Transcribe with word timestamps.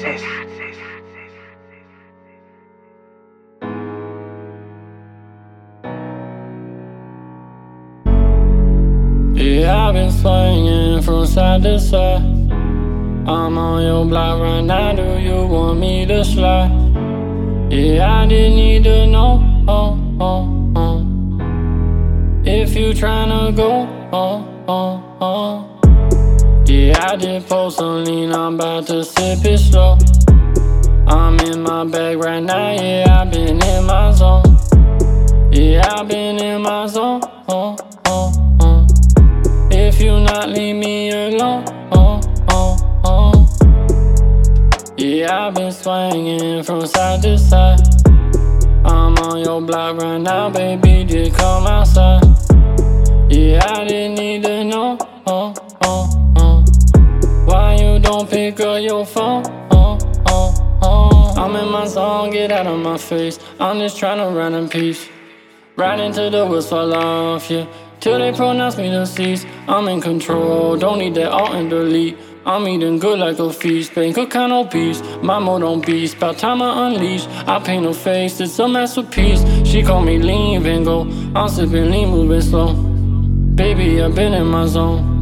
Yeah, 0.00 0.14
I've 9.88 9.94
been 9.94 10.12
swinging 10.12 11.02
from 11.02 11.26
side 11.26 11.64
to 11.64 11.80
side. 11.80 12.22
I'm 12.22 13.58
on 13.58 13.82
your 13.82 14.04
block 14.04 14.40
right 14.40 14.60
now. 14.60 14.94
Do 14.94 15.18
you 15.18 15.44
want 15.46 15.80
me 15.80 16.06
to 16.06 16.24
slide? 16.24 16.70
Yeah, 17.68 18.20
I 18.20 18.26
didn't 18.26 18.54
need 18.54 18.84
to 18.84 19.04
know. 19.06 19.42
Oh, 19.66 19.98
oh, 20.20 20.72
oh. 20.76 21.00
If 22.44 22.76
you 22.76 22.92
tryna 22.92 23.56
go, 23.56 23.88
oh, 24.12 24.46
oh, 24.68 25.02
oh. 25.20 25.77
Yeah, 26.68 27.12
I 27.12 27.16
did 27.16 27.48
post 27.48 27.80
on 27.80 28.04
lean. 28.04 28.30
I'm 28.30 28.56
about 28.56 28.86
to 28.88 29.02
sip 29.02 29.42
it 29.42 29.56
slow. 29.56 29.96
I'm 31.06 31.40
in 31.40 31.62
my 31.62 31.86
bag 31.86 32.18
right 32.18 32.42
now. 32.42 32.72
Yeah, 32.72 33.22
I've 33.22 33.30
been 33.30 33.62
in 33.62 33.86
my 33.86 34.12
zone. 34.12 34.44
Yeah, 35.50 35.90
I've 35.90 36.06
been 36.06 36.36
in 36.36 36.60
my 36.60 36.86
zone. 36.86 37.22
Oh, 37.48 37.74
oh, 38.04 38.56
oh. 38.60 38.86
If 39.70 39.98
you 39.98 40.20
not 40.20 40.50
leave 40.50 40.76
me 40.76 41.10
alone, 41.10 41.64
oh, 41.92 42.20
oh, 42.50 42.76
oh. 43.02 44.94
Yeah, 44.98 45.46
I've 45.46 45.54
been 45.54 45.72
swinging 45.72 46.62
from 46.64 46.86
side 46.86 47.22
to 47.22 47.38
side. 47.38 47.80
I'm 48.84 49.16
on 49.16 49.42
your 49.42 49.62
block 49.62 50.02
right 50.02 50.18
now, 50.18 50.50
baby, 50.50 51.06
just 51.06 51.34
come 51.34 51.66
outside. 51.66 52.22
Yeah, 53.30 53.64
I 53.66 53.86
didn't 53.86 54.18
need 54.18 54.42
to 54.42 54.64
know, 54.64 54.98
oh, 55.26 55.54
oh, 55.56 55.67
your 58.88 59.04
phone, 59.04 59.44
oh, 59.70 59.98
oh, 60.26 60.78
oh. 60.82 61.34
I'm 61.36 61.54
in 61.56 61.70
my 61.70 61.86
zone, 61.86 62.30
get 62.30 62.50
out 62.50 62.66
of 62.66 62.78
my 62.78 62.96
face. 62.96 63.38
I'm 63.60 63.78
just 63.80 63.98
trying 63.98 64.16
to 64.16 64.34
run 64.34 64.54
in 64.54 64.66
peace. 64.68 65.06
Right 65.76 66.00
into 66.00 66.30
the 66.30 66.46
wheels 66.46 66.70
fall 66.70 66.94
off, 66.94 67.50
yeah. 67.50 67.66
Till 68.00 68.18
they 68.18 68.32
pronounce 68.32 68.78
me 68.78 68.88
deceased. 68.88 69.46
I'm 69.68 69.88
in 69.88 70.00
control, 70.00 70.78
don't 70.78 70.98
need 70.98 71.14
that 71.16 71.30
alt 71.30 71.54
and 71.54 71.68
delete. 71.68 72.16
I'm 72.46 72.66
eating 72.66 72.98
good 72.98 73.18
like 73.18 73.38
a 73.38 73.52
feast, 73.52 73.94
bank 73.94 74.16
account 74.16 74.52
obese. 74.52 75.02
My 75.22 75.38
mode 75.38 75.64
on 75.64 75.82
beast, 75.82 76.16
about 76.16 76.38
time 76.38 76.62
I 76.62 76.86
unleash. 76.86 77.26
I 77.46 77.58
paint 77.58 77.84
her 77.84 77.92
face, 77.92 78.40
it's 78.40 78.58
a 78.58 78.66
masterpiece. 78.66 79.44
She 79.68 79.82
call 79.82 80.00
me 80.00 80.18
lean 80.18 80.62
Van. 80.62 80.88
I'm 81.36 81.48
sipping 81.50 81.90
lean, 81.90 82.08
moving 82.08 82.40
slow. 82.40 82.72
Baby, 83.54 84.00
I've 84.00 84.14
been 84.14 84.32
in 84.32 84.46
my 84.46 84.66
zone. 84.66 85.17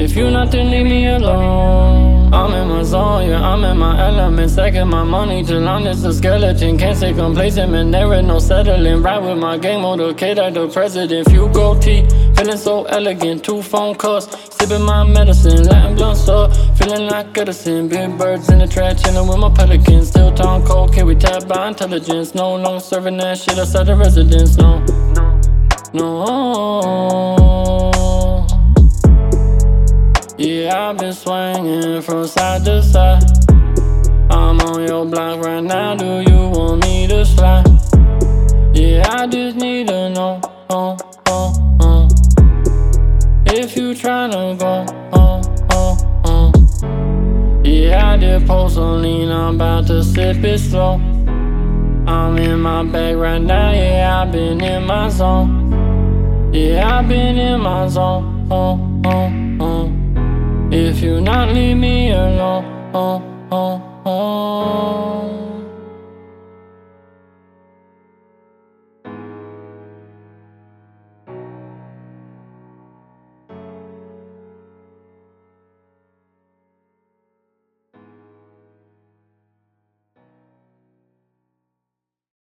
If 0.00 0.16
you 0.16 0.30
not, 0.30 0.50
then 0.50 0.70
leave 0.70 0.86
me 0.86 1.06
alone. 1.08 2.32
I'm 2.32 2.54
in 2.54 2.68
my 2.68 2.82
zone, 2.82 3.28
yeah, 3.28 3.46
I'm 3.46 3.62
in 3.64 3.76
my 3.76 4.00
element. 4.02 4.50
Second 4.50 4.88
my 4.88 5.04
money 5.04 5.44
till 5.44 5.68
I'm 5.68 5.84
just 5.84 6.06
a 6.06 6.14
skeleton. 6.14 6.78
Can't 6.78 6.96
stay 6.96 7.12
complacent, 7.12 7.70
man, 7.70 7.90
there 7.90 8.10
ain't 8.14 8.26
no 8.26 8.38
settling. 8.38 9.02
Right 9.02 9.20
with 9.20 9.36
my 9.36 9.58
game 9.58 9.80
motorcade 9.80 10.38
like 10.38 10.54
the 10.54 10.68
president. 10.68 11.28
Few 11.28 11.50
gold 11.52 11.82
teeth, 11.82 12.10
feeling 12.34 12.56
so 12.56 12.84
elegant. 12.84 13.44
Two 13.44 13.60
phone 13.60 13.94
calls, 13.94 14.24
sipping 14.56 14.82
my 14.82 15.04
medicine. 15.04 15.64
Latin 15.64 15.96
blunt 15.96 16.26
up, 16.30 16.56
feeling 16.78 17.06
like 17.10 17.36
Edison. 17.36 17.88
Big 17.88 18.16
birds 18.16 18.48
in 18.48 18.60
the 18.60 18.66
trash, 18.66 19.02
chilling 19.02 19.28
with 19.28 19.36
my 19.36 19.50
pelicans. 19.52 20.08
Still 20.08 20.32
town 20.32 20.64
cold, 20.64 20.94
can 20.94 21.04
we 21.04 21.14
tap 21.14 21.46
by 21.46 21.68
intelligence? 21.68 22.34
No 22.34 22.56
longer 22.56 22.80
serving 22.80 23.18
that 23.18 23.36
shit 23.36 23.58
outside 23.58 23.84
the 23.88 23.96
residence, 23.96 24.56
no. 24.56 24.82
No. 25.92 26.99
Been 31.10 31.16
swinging 31.16 32.02
from 32.02 32.26
side 32.26 32.64
to 32.64 32.82
side. 32.82 33.22
I'm 34.30 34.60
on 34.60 34.86
your 34.86 35.04
block 35.04 35.44
right 35.44 35.62
now. 35.62 35.96
Do 35.96 36.20
you 36.30 36.48
want 36.50 36.84
me 36.84 37.08
to 37.08 37.24
slide? 37.24 37.66
Yeah, 38.74 39.04
I 39.08 39.26
just 39.26 39.56
need 39.56 39.88
to 39.88 40.10
know. 40.10 40.40
Oh, 40.70 40.96
oh, 41.26 41.76
oh. 41.80 42.08
If 43.46 43.76
you 43.76 43.92
tryna 43.92 44.56
go, 44.58 44.86
oh, 45.12 45.42
oh, 45.72 46.22
oh. 46.26 47.62
Yeah, 47.64 48.12
I 48.12 48.16
did 48.16 48.46
post 48.46 48.78
on. 48.78 49.04
I'm 49.04 49.56
about 49.56 49.88
to 49.88 50.04
sip 50.04 50.44
it 50.44 50.58
slow. 50.58 50.94
I'm 52.06 52.38
in 52.38 52.60
my 52.60 52.84
bag 52.84 53.16
right 53.16 53.42
now. 53.42 53.72
Yeah, 53.72 54.22
I've 54.22 54.30
been 54.30 54.60
in 54.62 54.86
my 54.86 55.08
zone. 55.08 56.52
Yeah, 56.52 56.98
I've 56.98 57.08
been 57.08 57.36
in 57.36 57.60
my 57.60 57.88
zone. 57.88 58.46
Oh, 58.50 58.78
oh, 59.04 59.56
oh. 59.60 60.09
If 60.90 61.04
you 61.04 61.20
not 61.20 61.50
leave 61.54 61.76
me 61.76 62.10
alone. 62.10 62.80